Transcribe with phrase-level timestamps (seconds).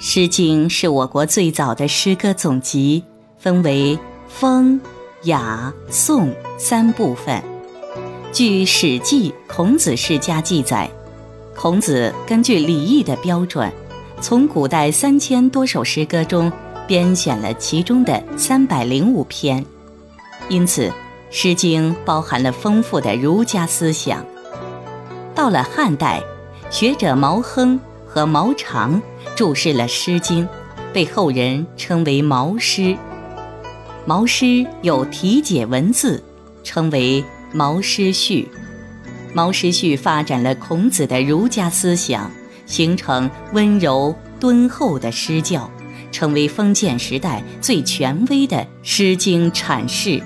[0.06, 3.04] 《诗经》是我国最早的诗歌总集，
[3.38, 3.96] 分为
[4.26, 4.80] 风、
[5.22, 7.40] 雅、颂三部分。
[8.32, 10.90] 据《史记·孔子世家》记载，
[11.54, 13.72] 孔子根据礼义的标准，
[14.20, 16.50] 从古代三千多首诗歌中
[16.88, 19.64] 编选了其中的三百零五篇，
[20.48, 20.88] 因此
[21.30, 24.26] 《诗经》包含了丰富的儒家思想。
[25.36, 26.20] 到了汉代，
[26.68, 27.78] 学者毛亨
[28.14, 29.02] 和毛长。
[29.34, 30.46] 注释了《诗经》，
[30.92, 32.82] 被后人称为《毛诗》。
[34.06, 36.22] 毛诗有题解文字，
[36.62, 37.20] 称为
[37.52, 38.48] 《毛诗序》。
[39.34, 42.30] 毛诗序发展了孔子的儒家思想，
[42.64, 45.68] 形成温柔敦厚的诗教，
[46.12, 50.22] 成为封建时代最权威的《诗经》阐释。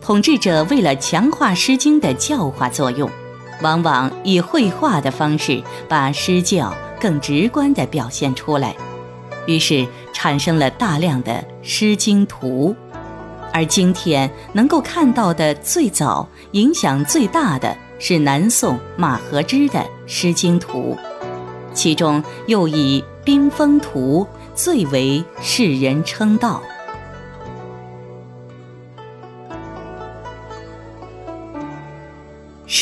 [0.00, 3.10] 统治者为了强化《诗经》的教化作用。
[3.62, 8.74] 往往以绘画的方式把诗教更直观地表现出来，
[9.46, 12.74] 于是产生了大量的《诗经图》，
[13.52, 20.96] 而今天能够看到的最早、影响最大的是南宋马和之的《诗经图》，
[21.72, 26.62] 其中又以《冰封图》最为世人称道。《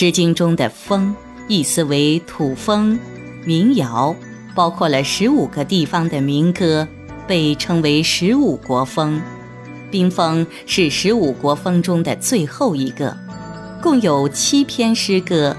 [0.03, 1.14] 诗经》中的“风”
[1.47, 2.98] 意思为土风，
[3.45, 4.12] 民谣
[4.53, 6.89] 包括了十五个地方的民歌，
[7.25, 9.23] 被称为十五国风。
[9.92, 13.17] 冰封是十五国风中的最后一个，
[13.80, 15.56] 共有七篇诗歌。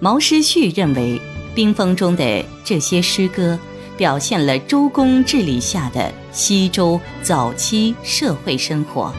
[0.00, 1.18] 毛诗序认为，
[1.54, 3.58] 冰封中的这些诗歌
[3.96, 9.10] 表现了周公治理下的西周早期社会生活。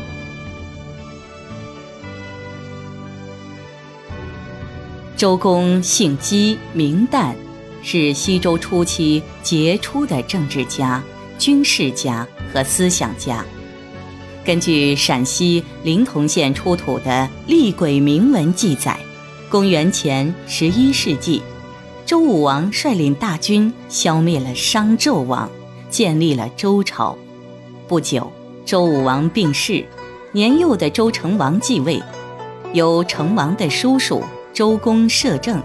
[5.22, 7.36] 周公姓姬，名旦，
[7.84, 11.00] 是西周初期杰出的政治家、
[11.38, 13.46] 军事家和思想家。
[14.44, 18.98] 根据陕西临潼县出土的厉鬼铭文记载，
[19.48, 21.44] 公元前十一世纪，
[22.04, 25.48] 周武王率领大军消灭了商纣王，
[25.92, 27.16] 建立了周朝。
[27.88, 28.32] 不久，
[28.66, 29.86] 周武王病逝，
[30.32, 32.02] 年幼的周成王继位，
[32.74, 34.24] 由成王的叔叔。
[34.54, 35.62] 周公摄政，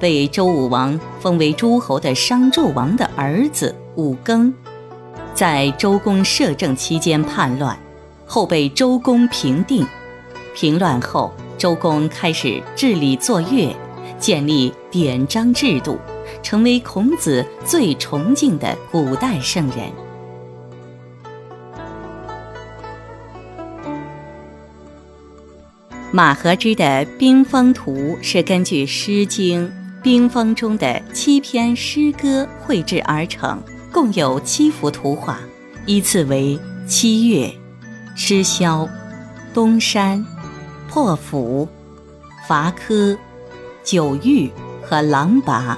[0.00, 4.52] 被周武王封为诸侯的商纣王的儿子武庚，
[5.34, 7.76] 在周公摄政期间叛乱，
[8.26, 9.86] 后被周公平定。
[10.54, 13.74] 平乱后，周公开始治理作乐，
[14.18, 15.98] 建立典章制度，
[16.42, 19.90] 成为孔子最崇敬的古代圣人。
[26.14, 26.84] 马和之的
[27.18, 27.92] 《冰封图》
[28.22, 29.66] 是根据《诗经·
[30.00, 33.60] 冰封》中的七篇诗歌绘制而成，
[33.90, 35.40] 共有七幅图画，
[35.86, 37.52] 依次为七月、
[38.14, 38.88] 吃宵、
[39.52, 40.24] 东山、
[40.88, 41.68] 破釜、
[42.46, 43.18] 伐柯、
[43.82, 44.48] 九玉
[44.82, 45.76] 和狼拔。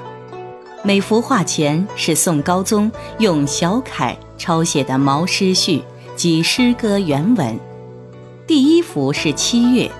[0.82, 5.82] 每幅画前是宋高宗用小楷抄写的毛诗序
[6.14, 7.58] 及诗歌原文。
[8.46, 9.91] 第一幅是七月。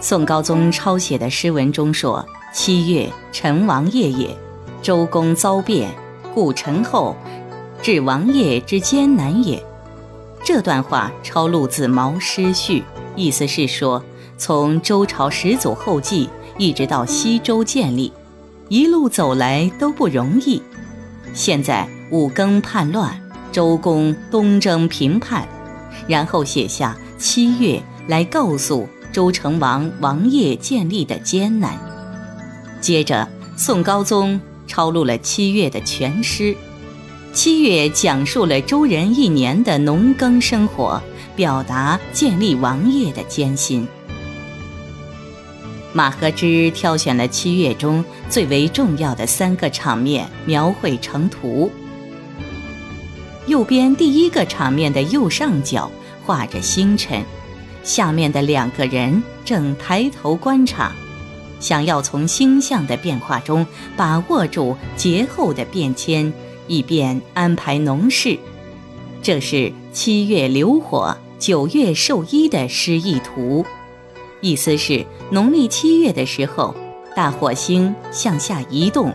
[0.00, 4.36] 宋高宗抄写的诗文中说：“七月，陈王业也。
[4.82, 5.90] 周公遭变，
[6.34, 7.16] 故陈后，
[7.80, 9.64] 至王业之艰难也。”
[10.44, 12.80] 这段话抄录自《毛诗序》，
[13.16, 14.04] 意思是说，
[14.36, 16.28] 从周朝始祖后继
[16.58, 18.12] 一直到西周建立，
[18.68, 20.60] 一路走来都不容易。
[21.32, 23.18] 现在五更叛乱，
[23.50, 25.48] 周公东征平叛，
[26.06, 28.86] 然后写下七月来告诉。
[29.14, 31.78] 周成王王业建立的艰难。
[32.80, 36.54] 接着，宋高宗抄录了七月的全诗。
[37.32, 41.00] 七月讲述了周人一年的农耕生活，
[41.36, 43.86] 表达建立王业的艰辛。
[45.92, 51.70] 马和之挑选了七月中最为重要的三个场面，描绘成图。
[53.46, 55.88] 右边第一个场面的右上角
[56.24, 57.22] 画着星辰。
[57.84, 60.90] 下面的两个人正抬头观察，
[61.60, 63.64] 想要从星象的变化中
[63.96, 66.32] 把握住节后的变迁，
[66.66, 68.38] 以便安排农事。
[69.22, 73.64] 这是七月流火，九月授衣的诗意图，
[74.40, 76.74] 意思是农历七月的时候，
[77.14, 79.10] 大火星向下移动；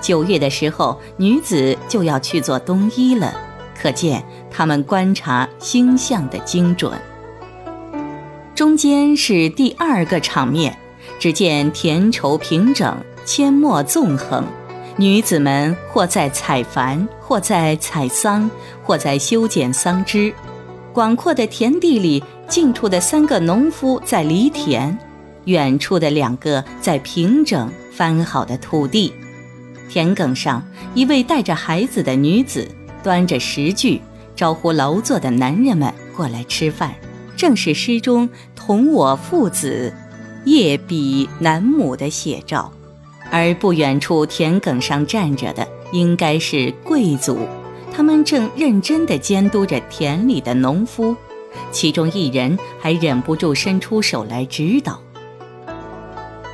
[0.00, 3.32] 九月的时候，女子就要去做冬衣了。
[3.80, 6.92] 可见他们观察星象的精准。
[8.58, 10.76] 中间是第二个场面，
[11.20, 12.92] 只见田畴平整，
[13.24, 14.44] 阡陌纵横，
[14.96, 18.50] 女子们或在采矾，或在采桑，
[18.82, 20.34] 或在修剪桑枝。
[20.92, 24.98] 广阔的田地里，近处的三个农夫在犁田，
[25.44, 29.12] 远处的两个在平整翻好的土地。
[29.88, 30.60] 田埂上，
[30.96, 32.66] 一位带着孩子的女子
[33.04, 34.00] 端着食具，
[34.34, 36.92] 招呼劳作的男人们过来吃饭，
[37.38, 39.94] 正是诗中同我父子
[40.44, 42.70] 夜比南母的写照。
[43.30, 47.38] 而不远处田埂上站着的，应该是贵族，
[47.92, 51.14] 他们正认真地监督着田里的农夫，
[51.70, 55.00] 其中一人还忍不住伸出手来指导。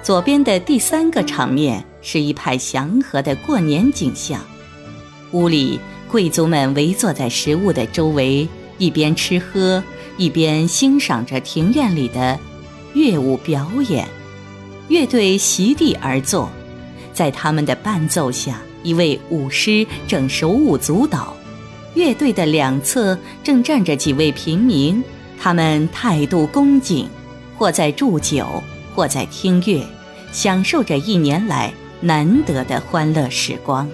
[0.02, 4.40] 左边的第三个场面是一派祥和的过年景象，
[5.30, 5.78] 屋里
[6.10, 8.48] 贵族们围坐在食物的周围，
[8.78, 9.80] 一边吃喝，
[10.16, 12.38] 一边欣赏着庭院里的
[12.94, 14.06] 乐舞表演，
[14.88, 16.48] 乐队席地而坐。
[17.12, 21.36] 在他们的伴奏下，一位舞师正手舞足蹈，
[21.94, 25.02] 乐队的两侧正站着几位平民，
[25.38, 27.08] 他们态度恭敬，
[27.56, 28.62] 或在祝酒，
[28.94, 29.84] 或在听乐，
[30.32, 33.88] 享受着一年来难得的欢乐时光。